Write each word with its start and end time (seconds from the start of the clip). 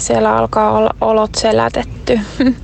Siellä 0.00 0.36
alkaa 0.36 0.72
olla 0.72 0.90
olot 1.00 1.34
selätetty. 1.34 2.20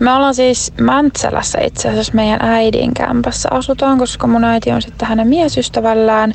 Me 0.00 0.12
ollaan 0.12 0.34
siis 0.34 0.72
Mäntsälässä 0.80 1.60
itse 1.60 1.88
asiassa 1.88 2.14
meidän 2.14 2.42
äidin 2.42 2.94
kämpässä 2.94 3.48
asutaan, 3.52 3.98
koska 3.98 4.26
mun 4.26 4.44
äiti 4.44 4.70
on 4.70 4.82
sitten 4.82 5.08
hänen 5.08 5.28
miesystävällään, 5.28 6.34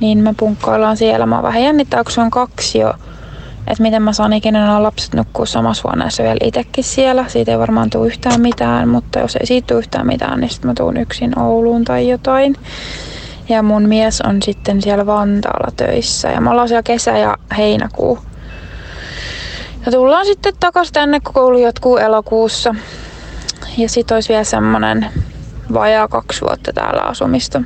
niin 0.00 0.18
me 0.18 0.34
punkkoillaan 0.36 0.96
siellä. 0.96 1.26
Mä 1.26 1.42
vähän 1.42 1.62
jännittää, 1.62 2.04
kun 2.04 2.12
se 2.12 2.20
on 2.20 2.30
kaksi 2.30 2.78
jo, 2.78 2.94
että 3.72 3.82
miten 3.82 4.02
mä 4.02 4.12
saan 4.12 4.32
ikinä 4.32 4.64
nämä 4.66 4.82
lapset 4.82 5.14
nukkua 5.14 5.46
samassa 5.46 5.88
huoneessa 5.88 6.22
vielä 6.22 6.36
itsekin 6.44 6.84
siellä. 6.84 7.24
Siitä 7.28 7.52
ei 7.52 7.58
varmaan 7.58 7.90
tule 7.90 8.06
yhtään 8.06 8.40
mitään, 8.40 8.88
mutta 8.88 9.18
jos 9.18 9.36
ei 9.36 9.46
siitä 9.46 9.66
tule 9.66 9.78
yhtään 9.78 10.06
mitään, 10.06 10.40
niin 10.40 10.50
sitten 10.50 10.70
mä 10.70 10.74
tuun 10.74 10.96
yksin 10.96 11.38
Ouluun 11.38 11.84
tai 11.84 12.08
jotain. 12.08 12.56
Ja 13.48 13.62
mun 13.62 13.82
mies 13.82 14.20
on 14.20 14.42
sitten 14.42 14.82
siellä 14.82 15.06
Vantaalla 15.06 15.72
töissä 15.76 16.28
ja 16.28 16.40
me 16.40 16.50
ollaan 16.50 16.68
siellä 16.68 16.82
kesä 16.82 17.18
ja 17.18 17.36
heinäkuu. 17.58 18.18
Ja 19.86 19.92
tullaan 19.92 20.26
sitten 20.26 20.54
takaisin 20.60 20.92
tänne, 20.94 21.20
kun 21.20 21.34
koulu 21.34 21.58
jatkuu 21.58 21.96
elokuussa. 21.96 22.74
Ja 23.76 23.88
sit 23.88 24.10
olisi 24.10 24.28
vielä 24.28 24.44
semmonen 24.44 25.06
vajaa 25.72 26.08
kaksi 26.08 26.40
vuotta 26.40 26.72
täällä 26.72 27.02
asumista. 27.02 27.62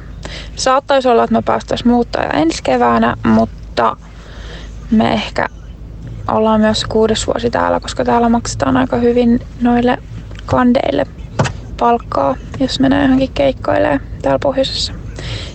Saattaisi 0.57 1.09
olla, 1.09 1.25
että 1.25 1.37
me 1.37 1.43
päästäisiin 1.43 1.91
muuttaa 1.91 2.25
ensi 2.25 2.63
keväänä, 2.63 3.17
mutta 3.25 3.97
me 4.91 5.13
ehkä 5.13 5.49
ollaan 6.29 6.61
myös 6.61 6.85
kuudes 6.85 7.27
vuosi 7.27 7.51
täällä, 7.51 7.81
koska 7.81 8.05
täällä 8.05 8.29
maksetaan 8.29 8.77
aika 8.77 8.97
hyvin 8.97 9.41
noille 9.61 9.99
kandeille 10.47 11.07
palkkaa, 11.81 12.37
jos 12.61 12.81
menee 12.81 13.03
johonkin 13.03 13.31
keikkoilee 13.35 14.01
täällä 14.23 14.39
pohjoisessa. 14.39 14.93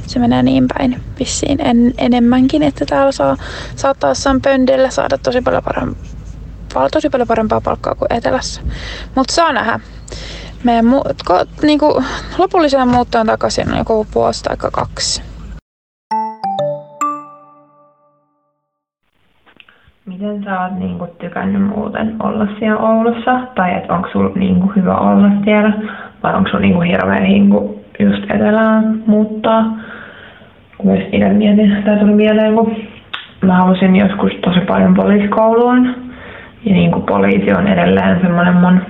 Se 0.08 0.20
menee 0.20 0.44
niin 0.44 0.66
päin 0.78 1.02
vissiin 1.20 1.62
en, 1.62 1.94
enemmänkin, 1.98 2.64
että 2.64 2.86
täällä 2.86 3.12
saa, 3.12 3.38
saattaa 3.76 4.10
jossain 4.10 4.42
pöndillä 4.42 4.90
saada 4.90 5.18
tosi 5.18 5.42
paljon 5.42 5.64
parempaa 5.64 6.90
tosi 6.92 7.10
paljon 7.10 7.28
parempaa 7.28 7.62
palkkaa 7.62 7.96
kuin 7.96 8.14
etelässä. 8.14 8.62
Mutta 9.16 9.34
saa 9.34 9.54
nähdä. 9.54 9.80
Meidän 10.64 10.86
mu- 10.86 11.14
ko- 11.30 11.48
niinku, 11.62 12.04
lopullisena 12.38 12.86
muuttoon 12.86 13.28
takaisin 13.28 13.72
on 13.72 13.78
joku 13.78 14.08
vuosi 14.16 14.44
tai 14.44 14.58
kaksi. 14.72 15.22
Miten 20.10 20.44
sä 20.44 20.62
oot 20.62 20.80
niinku 20.80 21.08
tykännyt 21.20 21.62
muuten 21.62 22.16
olla 22.24 22.48
siellä 22.60 22.80
Oulussa? 22.80 23.40
Tai 23.56 23.74
et 23.74 23.92
onko 23.92 24.10
sulla 24.12 24.32
niinku 24.36 24.72
hyvä 24.76 24.98
olla 24.98 25.30
siellä? 25.44 25.74
Vai 26.24 26.36
onko 26.36 26.50
sulla 26.50 26.62
niinku 26.62 26.82
hirveä 26.82 27.20
hinku 27.20 27.84
just 28.00 28.24
etelään 28.24 29.04
muuttaa? 29.08 29.78
Myös 30.84 31.00
itse 31.12 31.30
mietin, 31.30 31.84
tai 31.86 32.00
tuli 32.00 32.14
mieleen, 32.14 32.56
kun 32.56 32.76
mä 33.42 33.58
halusin 33.58 33.96
joskus 33.96 34.32
tosi 34.42 34.60
paljon 34.60 34.94
poliisikouluun 34.94 35.96
ja 36.66 36.74
niin 36.74 36.92
kuin 36.92 37.06
poliisi 37.06 37.54
on 37.54 37.68
edelleen 37.68 38.22
semmoinen 38.22 38.56
mun 38.56 38.82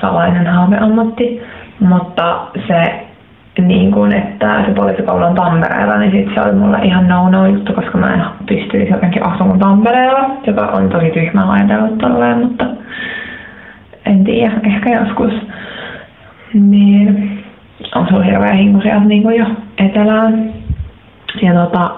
salainen 0.00 0.46
haaveammatti, 0.46 1.42
mutta 1.80 2.46
se 2.68 3.06
niin 3.58 3.92
kuin, 3.92 4.12
että 4.12 4.64
se 4.66 4.74
poliisikoulu 4.74 5.24
on 5.24 5.34
Tampereella, 5.34 5.98
niin 5.98 6.12
sit 6.12 6.34
se 6.34 6.40
oli 6.40 6.52
mulle 6.52 6.78
ihan 6.82 7.08
no-no 7.08 7.46
juttu, 7.46 7.72
koska 7.72 7.98
mä 7.98 8.14
en 8.14 8.24
pystyisi 8.48 8.92
jotenkin 8.92 9.26
asumaan 9.26 9.58
Tampereella, 9.58 10.30
joka 10.46 10.66
on 10.66 10.88
tosi 10.88 11.10
tyhmä 11.10 11.52
ajatellut 11.52 11.98
tolleen, 11.98 12.38
mutta 12.38 12.66
en 14.06 14.24
tiedä, 14.24 14.52
ehkä 14.64 15.00
joskus. 15.00 15.32
Niin 16.54 17.38
on 17.94 18.06
se 18.06 18.26
hirveä 18.26 18.52
hinku 18.52 18.80
sieltä 18.80 19.04
niin 19.04 19.22
kuin 19.22 19.36
jo 19.36 19.46
etelään. 19.78 20.52
Ja 21.42 21.54
tota, 21.54 21.90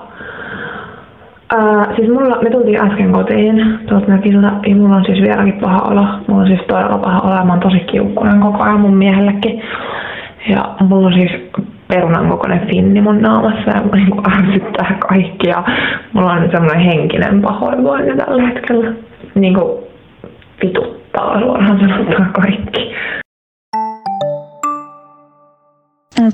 Ää, 1.56 1.86
siis 1.96 2.08
mulla, 2.08 2.38
me 2.42 2.50
tultiin 2.50 2.80
äsken 2.80 3.12
kotiin 3.12 3.78
tuolta 3.88 4.08
mökiltä 4.08 4.52
ja 4.66 4.76
mulla 4.76 4.96
on 4.96 5.04
siis 5.04 5.22
vieläkin 5.22 5.60
paha 5.60 5.82
olo. 5.82 6.06
Mulla 6.26 6.42
on 6.42 6.46
siis 6.46 6.60
todella 6.60 6.98
paha 6.98 7.20
olo 7.20 7.44
mä 7.44 7.52
oon 7.52 7.60
tosi 7.60 7.80
kiukkunen 7.80 8.40
koko 8.40 8.62
ajan 8.62 8.80
mun 8.80 8.96
miehellekin. 8.96 9.62
Ja 10.48 10.76
mulla 10.80 11.06
on 11.06 11.12
siis 11.12 11.32
perunan 11.88 12.28
kokoinen 12.28 12.66
finni 12.66 13.00
mun 13.00 13.22
naamassa 13.22 13.70
ja 13.70 13.82
mä 13.82 13.97
niinku 13.97 14.22
ärsyttää 14.36 14.98
kaikki 15.08 15.48
ja 15.48 15.64
mulla 16.12 16.32
on 16.32 16.48
semmoinen 16.53 16.84
henkinen 16.84 17.42
pahoinvointi 17.42 18.16
tällä 18.16 18.48
hetkellä. 18.48 18.92
Niinku 19.34 19.88
vituttaa 20.62 21.41
suoraan 21.41 21.81
sanottuna 21.81 22.31
kaikki. 22.32 22.92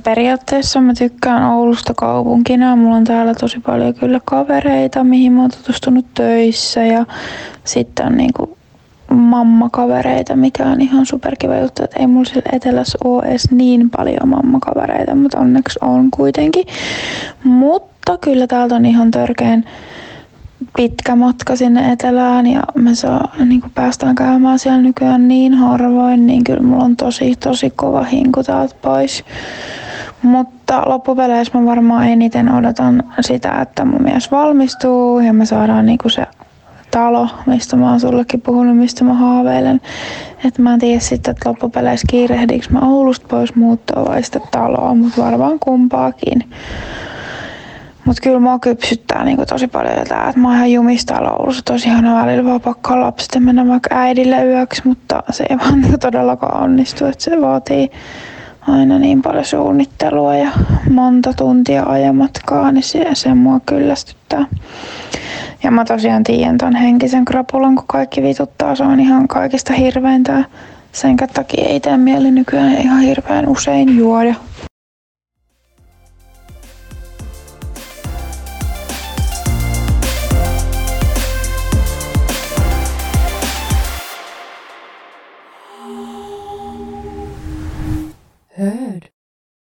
Periaatteessa 0.04 0.80
mä 0.80 0.92
tykkään 0.98 1.50
Oulusta 1.50 1.92
kaupunkina. 1.96 2.76
Mulla 2.76 2.96
on 2.96 3.04
täällä 3.04 3.34
tosi 3.34 3.60
paljon 3.60 3.94
kyllä 3.94 4.20
kavereita, 4.24 5.04
mihin 5.04 5.32
mä 5.32 5.40
oon 5.40 5.50
tutustunut 5.50 6.06
töissä 6.14 6.84
ja 6.84 7.04
sitten 7.64 8.06
on 8.06 8.16
niinku 8.16 8.57
mammakavereita, 9.10 10.36
mikä 10.36 10.66
on 10.66 10.80
ihan 10.80 11.06
superkiva 11.06 11.56
juttu, 11.56 11.84
että 11.84 12.00
ei 12.00 12.06
mulla 12.06 12.24
sillä 12.24 12.42
etelässä 12.52 12.98
ole 13.04 13.22
edes 13.22 13.50
niin 13.50 13.90
paljon 13.90 14.28
mammakavereita, 14.28 15.14
mutta 15.14 15.38
onneksi 15.38 15.78
on 15.82 16.10
kuitenkin. 16.10 16.66
Mutta 17.44 18.18
kyllä 18.20 18.46
täältä 18.46 18.74
on 18.74 18.86
ihan 18.86 19.10
törkeen 19.10 19.64
pitkä 20.76 21.16
matka 21.16 21.56
sinne 21.56 21.92
etelään 21.92 22.46
ja 22.46 22.62
me 22.74 22.94
saa, 22.94 23.32
niin 23.44 23.60
kuin 23.60 23.72
päästään 23.74 24.14
käymään 24.14 24.58
siellä 24.58 24.82
nykyään 24.82 25.28
niin 25.28 25.54
harvoin, 25.54 26.26
niin 26.26 26.44
kyllä 26.44 26.62
mulla 26.62 26.84
on 26.84 26.96
tosi 26.96 27.36
tosi 27.36 27.70
kova 27.70 28.04
hinku 28.04 28.42
täältä 28.42 28.74
pois. 28.82 29.24
Mutta 30.22 30.82
loppupeleissä 30.86 31.58
mä 31.58 31.66
varmaan 31.66 32.08
eniten 32.08 32.52
odotan 32.52 33.02
sitä, 33.20 33.60
että 33.62 33.84
mun 33.84 34.02
mies 34.02 34.30
valmistuu 34.30 35.20
ja 35.20 35.32
me 35.32 35.46
saadaan 35.46 35.86
niinku 35.86 36.08
se 36.08 36.26
talo, 36.90 37.28
mistä 37.46 37.76
mä 37.76 37.90
oon 37.90 38.00
sullekin 38.00 38.40
puhunut, 38.40 38.76
mistä 38.76 39.04
mä 39.04 39.14
haaveilen. 39.14 39.80
Että 40.44 40.62
mä 40.62 40.74
en 40.74 40.80
tiedä 40.80 41.00
sitten, 41.00 41.30
että 41.30 41.48
loppupeleissä 41.48 42.06
kiirehdinkö 42.10 42.66
mä 42.70 42.80
Oulusta 42.80 43.26
pois 43.30 43.54
muuttoa 43.54 44.04
vai 44.04 44.22
sitten 44.22 44.42
taloa, 44.50 44.94
mutta 44.94 45.22
varmaan 45.22 45.58
kumpaakin. 45.58 46.44
Mutta 48.04 48.22
kyllä 48.22 48.40
mua 48.40 48.58
kypsyttää 48.58 49.24
niinku 49.24 49.46
tosi 49.46 49.68
paljon 49.68 50.06
tää, 50.08 50.28
että 50.28 50.40
mä 50.40 50.48
oon 50.48 50.56
ihan 50.56 50.72
jumista 50.72 51.20
Oulussa. 51.20 51.62
Tosi 51.64 51.88
ihana 51.88 52.22
välillä 52.22 52.44
vaan 52.44 52.60
pakkaa 52.60 53.00
lapset 53.00 53.34
ja 53.34 53.40
mennä 53.40 53.68
vaikka 53.68 53.94
äidille 53.94 54.44
yöksi, 54.44 54.82
mutta 54.84 55.22
se 55.30 55.46
ei 55.50 55.58
vaan 55.58 55.84
todellakaan 56.00 56.62
onnistu. 56.62 57.06
Että 57.06 57.24
se 57.24 57.40
vaatii 57.40 57.90
aina 58.68 58.98
niin 58.98 59.22
paljon 59.22 59.44
suunnittelua 59.44 60.36
ja 60.36 60.50
monta 60.90 61.32
tuntia 61.32 61.84
ajamatkaa, 61.86 62.72
niin 62.72 62.82
se, 62.82 63.06
se 63.12 63.34
mua 63.34 63.60
kyllästyttää. 63.66 64.44
Ja 65.62 65.70
mä 65.70 65.84
tosiaan 65.84 66.24
tiedän 66.24 66.58
ton 66.58 66.74
henkisen 66.74 67.24
krapulan, 67.24 67.74
kun 67.74 67.84
kaikki 67.86 68.22
vituttaa. 68.22 68.74
Se 68.74 68.82
on 68.82 69.00
ihan 69.00 69.28
kaikista 69.28 69.72
hirveintä. 69.72 70.44
Sen 70.92 71.16
takia 71.16 71.66
ei 71.66 71.80
tee 71.80 71.96
mieli 71.96 72.30
nykyään 72.30 72.74
ihan 72.74 73.00
hirveän 73.00 73.48
usein 73.48 73.96
juoda. 73.96 74.34